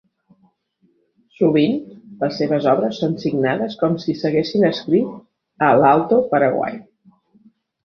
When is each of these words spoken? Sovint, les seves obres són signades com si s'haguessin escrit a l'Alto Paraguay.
Sovint, 1.39 1.75
les 2.23 2.39
seves 2.41 2.65
obres 2.71 3.03
són 3.03 3.13
signades 3.25 3.77
com 3.83 3.99
si 4.05 4.17
s'haguessin 4.23 4.67
escrit 4.73 5.63
a 5.69 5.71
l'Alto 5.85 6.21
Paraguay. 6.35 6.83